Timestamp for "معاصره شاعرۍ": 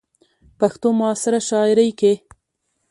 0.99-1.89